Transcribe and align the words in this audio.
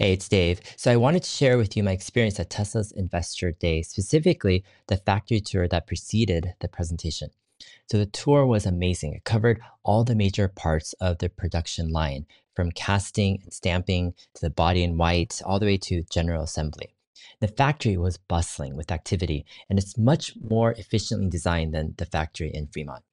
Hey, 0.00 0.14
it's 0.14 0.30
Dave. 0.30 0.62
So 0.76 0.90
I 0.90 0.96
wanted 0.96 1.24
to 1.24 1.28
share 1.28 1.58
with 1.58 1.76
you 1.76 1.82
my 1.82 1.92
experience 1.92 2.40
at 2.40 2.48
Tesla's 2.48 2.90
Investor 2.90 3.52
Day, 3.52 3.82
specifically 3.82 4.64
the 4.86 4.96
factory 4.96 5.42
tour 5.42 5.68
that 5.68 5.86
preceded 5.86 6.54
the 6.60 6.68
presentation. 6.68 7.28
So 7.90 7.98
the 7.98 8.06
tour 8.06 8.46
was 8.46 8.64
amazing. 8.64 9.12
It 9.12 9.24
covered 9.24 9.60
all 9.82 10.04
the 10.04 10.14
major 10.14 10.48
parts 10.48 10.94
of 11.02 11.18
the 11.18 11.28
production 11.28 11.90
line, 11.90 12.24
from 12.56 12.72
casting 12.72 13.40
and 13.42 13.52
stamping 13.52 14.14
to 14.36 14.40
the 14.40 14.48
body 14.48 14.84
in 14.84 14.96
white, 14.96 15.42
all 15.44 15.58
the 15.58 15.66
way 15.66 15.76
to 15.76 16.02
general 16.10 16.44
assembly. 16.44 16.94
The 17.40 17.48
factory 17.48 17.98
was 17.98 18.16
bustling 18.16 18.76
with 18.76 18.90
activity, 18.90 19.44
and 19.68 19.78
it's 19.78 19.98
much 19.98 20.32
more 20.40 20.72
efficiently 20.72 21.28
designed 21.28 21.74
than 21.74 21.92
the 21.98 22.06
factory 22.06 22.50
in 22.54 22.68
Fremont. 22.68 23.04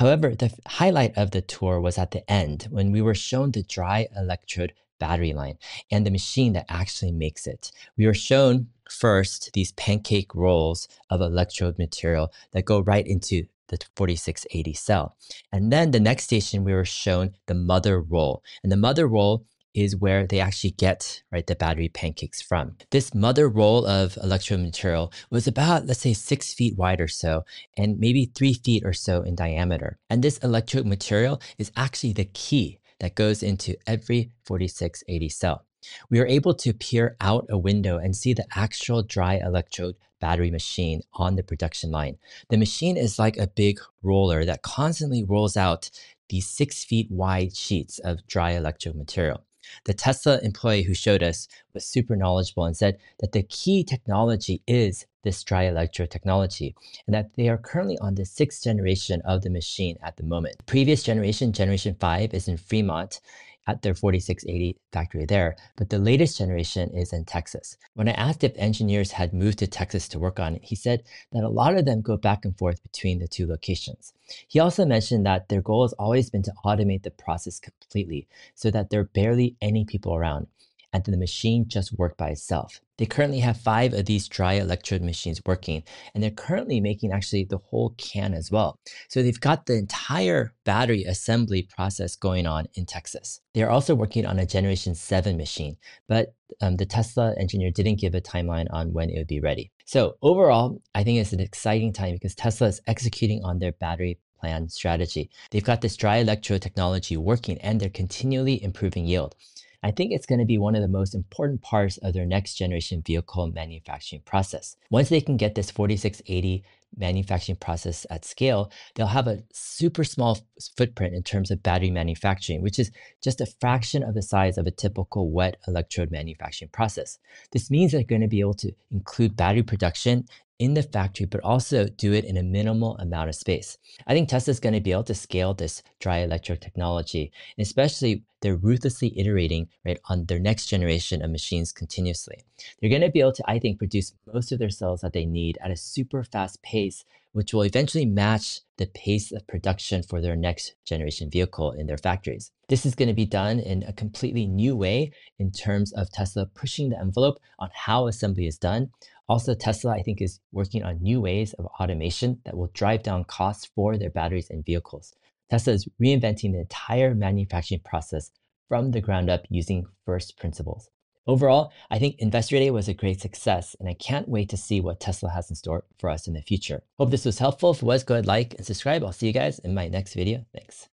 However, 0.00 0.34
the 0.34 0.52
highlight 0.66 1.16
of 1.16 1.30
the 1.30 1.42
tour 1.42 1.80
was 1.80 1.96
at 1.96 2.10
the 2.10 2.28
end 2.28 2.66
when 2.70 2.90
we 2.90 3.00
were 3.00 3.14
shown 3.14 3.52
the 3.52 3.62
dry 3.62 4.08
electrode 4.16 4.72
battery 4.98 5.32
line 5.32 5.58
and 5.90 6.06
the 6.06 6.10
machine 6.10 6.52
that 6.54 6.66
actually 6.68 7.12
makes 7.12 7.46
it. 7.46 7.72
We 7.96 8.06
were 8.06 8.14
shown 8.14 8.68
first 8.90 9.50
these 9.52 9.72
pancake 9.72 10.34
rolls 10.34 10.88
of 11.10 11.20
electrode 11.20 11.78
material 11.78 12.32
that 12.52 12.64
go 12.64 12.80
right 12.80 13.06
into 13.06 13.46
the 13.68 13.78
4680 13.96 14.72
cell. 14.74 15.16
And 15.52 15.72
then 15.72 15.90
the 15.90 16.00
next 16.00 16.24
station, 16.24 16.64
we 16.64 16.74
were 16.74 16.84
shown 16.84 17.32
the 17.46 17.54
mother 17.54 18.00
roll. 18.00 18.42
And 18.62 18.70
the 18.70 18.76
mother 18.76 19.06
roll 19.06 19.46
is 19.74 19.96
where 19.96 20.26
they 20.26 20.38
actually 20.38 20.70
get 20.70 21.22
right 21.32 21.46
the 21.46 21.56
battery 21.56 21.88
pancakes 21.88 22.40
from. 22.40 22.76
This 22.90 23.14
mother 23.14 23.48
roll 23.48 23.84
of 23.86 24.16
electrode 24.22 24.60
material 24.60 25.12
was 25.30 25.48
about 25.48 25.86
let's 25.86 26.00
say 26.00 26.12
six 26.12 26.54
feet 26.54 26.76
wide 26.76 27.00
or 27.00 27.08
so, 27.08 27.44
and 27.76 27.98
maybe 27.98 28.26
three 28.26 28.54
feet 28.54 28.84
or 28.84 28.92
so 28.92 29.22
in 29.22 29.34
diameter. 29.34 29.98
And 30.08 30.22
this 30.22 30.38
electrode 30.38 30.86
material 30.86 31.40
is 31.58 31.72
actually 31.76 32.12
the 32.12 32.26
key 32.26 32.78
that 33.00 33.14
goes 33.14 33.42
into 33.42 33.76
every 33.86 34.30
4680 34.44 35.28
cell. 35.28 35.64
We 36.10 36.18
are 36.18 36.26
able 36.26 36.54
to 36.54 36.72
peer 36.72 37.16
out 37.20 37.46
a 37.50 37.58
window 37.58 37.98
and 37.98 38.16
see 38.16 38.32
the 38.32 38.46
actual 38.54 39.02
dry 39.02 39.34
electrode 39.36 39.96
battery 40.20 40.50
machine 40.50 41.02
on 41.12 41.36
the 41.36 41.42
production 41.42 41.90
line. 41.90 42.16
The 42.48 42.56
machine 42.56 42.96
is 42.96 43.18
like 43.18 43.36
a 43.36 43.46
big 43.46 43.80
roller 44.02 44.44
that 44.44 44.62
constantly 44.62 45.22
rolls 45.22 45.56
out 45.56 45.90
these 46.30 46.46
six 46.46 46.84
feet 46.84 47.10
wide 47.10 47.54
sheets 47.54 47.98
of 47.98 48.26
dry 48.26 48.52
electrode 48.52 48.96
material. 48.96 49.44
The 49.84 49.94
Tesla 49.94 50.38
employee 50.42 50.82
who 50.82 50.94
showed 50.94 51.22
us 51.22 51.48
was 51.72 51.84
super 51.84 52.16
knowledgeable 52.16 52.64
and 52.64 52.76
said 52.76 52.98
that 53.20 53.32
the 53.32 53.42
key 53.42 53.84
technology 53.84 54.62
is 54.66 55.06
this 55.22 55.42
dry 55.42 55.64
electrode 55.64 56.10
technology 56.10 56.74
and 57.06 57.14
that 57.14 57.30
they 57.36 57.48
are 57.48 57.58
currently 57.58 57.98
on 57.98 58.14
the 58.14 58.24
sixth 58.24 58.62
generation 58.62 59.22
of 59.24 59.42
the 59.42 59.50
machine 59.50 59.98
at 60.02 60.16
the 60.16 60.22
moment. 60.22 60.56
Previous 60.66 61.02
generation, 61.02 61.52
generation 61.52 61.96
five, 61.98 62.34
is 62.34 62.46
in 62.46 62.56
Fremont 62.56 63.20
at 63.66 63.82
their 63.82 63.94
4680 63.94 64.76
factory 64.92 65.24
there, 65.24 65.56
but 65.76 65.90
the 65.90 65.98
latest 65.98 66.38
generation 66.38 66.90
is 66.90 67.12
in 67.12 67.24
Texas. 67.24 67.76
When 67.94 68.08
I 68.08 68.12
asked 68.12 68.44
if 68.44 68.52
engineers 68.56 69.12
had 69.12 69.32
moved 69.32 69.58
to 69.60 69.66
Texas 69.66 70.08
to 70.08 70.18
work 70.18 70.38
on 70.38 70.54
it, 70.56 70.64
he 70.64 70.76
said 70.76 71.02
that 71.32 71.44
a 71.44 71.48
lot 71.48 71.76
of 71.76 71.84
them 71.84 72.02
go 72.02 72.16
back 72.16 72.44
and 72.44 72.56
forth 72.56 72.82
between 72.82 73.18
the 73.18 73.28
two 73.28 73.46
locations. 73.46 74.12
He 74.48 74.60
also 74.60 74.84
mentioned 74.84 75.26
that 75.26 75.48
their 75.48 75.62
goal 75.62 75.82
has 75.82 75.92
always 75.94 76.30
been 76.30 76.42
to 76.42 76.54
automate 76.64 77.02
the 77.02 77.10
process 77.10 77.60
completely 77.60 78.28
so 78.54 78.70
that 78.70 78.90
there 78.90 79.00
are 79.00 79.04
barely 79.04 79.56
any 79.60 79.84
people 79.84 80.14
around 80.14 80.46
and 80.94 81.04
the 81.04 81.18
machine 81.18 81.66
just 81.68 81.92
worked 81.98 82.16
by 82.16 82.28
itself. 82.30 82.80
They 82.96 83.06
currently 83.06 83.40
have 83.40 83.56
five 83.56 83.92
of 83.92 84.06
these 84.06 84.28
dry 84.28 84.54
electrode 84.54 85.02
machines 85.02 85.42
working, 85.44 85.82
and 86.14 86.22
they're 86.22 86.30
currently 86.30 86.80
making 86.80 87.10
actually 87.10 87.44
the 87.44 87.58
whole 87.58 87.90
can 87.98 88.32
as 88.32 88.52
well. 88.52 88.78
So 89.08 89.20
they've 89.20 89.40
got 89.40 89.66
the 89.66 89.74
entire 89.74 90.54
battery 90.64 91.02
assembly 91.02 91.68
process 91.76 92.14
going 92.14 92.46
on 92.46 92.68
in 92.74 92.86
Texas. 92.86 93.40
They're 93.52 93.70
also 93.70 93.96
working 93.96 94.24
on 94.24 94.38
a 94.38 94.46
Generation 94.46 94.94
7 94.94 95.36
machine, 95.36 95.76
but 96.08 96.34
um, 96.60 96.76
the 96.76 96.86
Tesla 96.86 97.34
engineer 97.38 97.72
didn't 97.72 98.00
give 98.00 98.14
a 98.14 98.20
timeline 98.20 98.66
on 98.70 98.92
when 98.92 99.10
it 99.10 99.18
would 99.18 99.26
be 99.26 99.40
ready. 99.40 99.72
So 99.84 100.16
overall, 100.22 100.80
I 100.94 101.02
think 101.02 101.18
it's 101.18 101.32
an 101.32 101.40
exciting 101.40 101.92
time 101.92 102.14
because 102.14 102.36
Tesla 102.36 102.68
is 102.68 102.80
executing 102.86 103.42
on 103.42 103.58
their 103.58 103.72
battery 103.72 104.20
plan 104.44 104.68
strategy. 104.68 105.30
They've 105.50 105.64
got 105.64 105.80
this 105.80 105.96
dry 105.96 106.18
electrode 106.18 106.62
technology 106.62 107.16
working 107.16 107.58
and 107.58 107.80
they're 107.80 107.88
continually 107.88 108.62
improving 108.62 109.06
yield. 109.06 109.34
I 109.84 109.90
think 109.90 110.12
it's 110.12 110.24
going 110.24 110.38
to 110.38 110.46
be 110.46 110.56
one 110.56 110.74
of 110.74 110.80
the 110.80 110.88
most 110.88 111.14
important 111.14 111.60
parts 111.60 111.98
of 111.98 112.14
their 112.14 112.24
next 112.24 112.54
generation 112.54 113.02
vehicle 113.04 113.48
manufacturing 113.48 114.22
process. 114.24 114.76
Once 114.90 115.10
they 115.10 115.20
can 115.20 115.36
get 115.36 115.54
this 115.54 115.70
4680 115.70 116.64
manufacturing 116.96 117.56
process 117.56 118.06
at 118.08 118.24
scale, 118.24 118.72
they'll 118.94 119.08
have 119.08 119.26
a 119.26 119.42
super 119.52 120.02
small 120.02 120.38
footprint 120.74 121.14
in 121.14 121.22
terms 121.22 121.50
of 121.50 121.62
battery 121.62 121.90
manufacturing, 121.90 122.62
which 122.62 122.78
is 122.78 122.90
just 123.22 123.42
a 123.42 123.46
fraction 123.60 124.02
of 124.02 124.14
the 124.14 124.22
size 124.22 124.56
of 124.56 124.66
a 124.66 124.70
typical 124.70 125.30
wet 125.30 125.58
electrode 125.68 126.10
manufacturing 126.10 126.70
process. 126.70 127.18
This 127.52 127.70
means 127.70 127.92
they're 127.92 128.04
going 128.04 128.22
to 128.22 128.26
be 128.26 128.40
able 128.40 128.54
to 128.54 128.72
include 128.90 129.36
battery 129.36 129.64
production 129.64 130.26
in 130.58 130.74
the 130.74 130.82
factory, 130.82 131.26
but 131.26 131.40
also 131.42 131.86
do 131.86 132.12
it 132.12 132.24
in 132.24 132.36
a 132.36 132.42
minimal 132.42 132.96
amount 132.98 133.28
of 133.28 133.34
space. 133.34 133.76
I 134.06 134.14
think 134.14 134.28
Tesla 134.28 134.52
is 134.52 134.60
going 134.60 134.74
to 134.74 134.80
be 134.80 134.92
able 134.92 135.04
to 135.04 135.14
scale 135.14 135.54
this 135.54 135.82
dry 136.00 136.18
electrode 136.18 136.60
technology, 136.60 137.32
especially 137.58 138.22
they're 138.40 138.56
ruthlessly 138.56 139.18
iterating 139.18 139.68
right 139.84 139.98
on 140.10 140.26
their 140.26 140.38
next 140.38 140.66
generation 140.66 141.22
of 141.22 141.30
machines 141.30 141.72
continuously. 141.72 142.44
They're 142.80 142.90
going 142.90 143.02
to 143.02 143.10
be 143.10 143.20
able 143.20 143.32
to, 143.32 143.50
I 143.50 143.58
think, 143.58 143.78
produce 143.78 144.12
most 144.32 144.52
of 144.52 144.58
their 144.58 144.70
cells 144.70 145.00
that 145.00 145.12
they 145.12 145.24
need 145.24 145.58
at 145.64 145.70
a 145.70 145.76
super 145.76 146.22
fast 146.22 146.62
pace, 146.62 147.04
which 147.32 147.52
will 147.52 147.62
eventually 147.62 148.06
match 148.06 148.60
the 148.76 148.86
pace 148.86 149.32
of 149.32 149.46
production 149.46 150.02
for 150.02 150.20
their 150.20 150.36
next 150.36 150.74
generation 150.84 151.30
vehicle 151.30 151.72
in 151.72 151.86
their 151.86 151.96
factories. 151.96 152.52
This 152.68 152.86
is 152.86 152.94
going 152.94 153.08
to 153.08 153.14
be 153.14 153.26
done 153.26 153.60
in 153.60 153.82
a 153.84 153.92
completely 153.92 154.46
new 154.46 154.76
way 154.76 155.12
in 155.38 155.50
terms 155.50 155.92
of 155.92 156.10
Tesla 156.10 156.46
pushing 156.46 156.90
the 156.90 156.98
envelope 156.98 157.38
on 157.58 157.70
how 157.72 158.06
assembly 158.06 158.46
is 158.46 158.58
done. 158.58 158.90
Also, 159.28 159.54
Tesla, 159.54 159.92
I 159.92 160.02
think, 160.02 160.20
is 160.20 160.40
working 160.52 160.82
on 160.82 161.02
new 161.02 161.20
ways 161.20 161.54
of 161.54 161.66
automation 161.80 162.40
that 162.44 162.56
will 162.56 162.70
drive 162.74 163.02
down 163.02 163.24
costs 163.24 163.70
for 163.74 163.96
their 163.96 164.10
batteries 164.10 164.50
and 164.50 164.64
vehicles. 164.64 165.14
Tesla 165.50 165.72
is 165.72 165.88
reinventing 166.02 166.52
the 166.52 166.60
entire 166.60 167.14
manufacturing 167.14 167.80
process 167.84 168.30
from 168.68 168.90
the 168.90 169.00
ground 169.00 169.30
up 169.30 169.42
using 169.48 169.86
first 170.04 170.38
principles. 170.38 170.90
Overall, 171.26 171.72
I 171.90 171.98
think 171.98 172.16
Investor 172.18 172.58
Day 172.58 172.70
was 172.70 172.86
a 172.86 172.94
great 172.94 173.20
success, 173.20 173.74
and 173.80 173.88
I 173.88 173.94
can't 173.94 174.28
wait 174.28 174.50
to 174.50 174.58
see 174.58 174.80
what 174.80 175.00
Tesla 175.00 175.30
has 175.30 175.48
in 175.48 175.56
store 175.56 175.84
for 175.98 176.10
us 176.10 176.28
in 176.28 176.34
the 176.34 176.42
future. 176.42 176.82
Hope 176.98 177.10
this 177.10 177.24
was 177.24 177.38
helpful. 177.38 177.70
If 177.70 177.82
it 177.82 177.86
was, 177.86 178.04
go 178.04 178.14
ahead, 178.14 178.26
like 178.26 178.54
and 178.54 178.66
subscribe. 178.66 179.02
I'll 179.02 179.12
see 179.12 179.26
you 179.26 179.32
guys 179.32 179.58
in 179.60 179.74
my 179.74 179.88
next 179.88 180.14
video. 180.14 180.44
Thanks. 180.52 180.88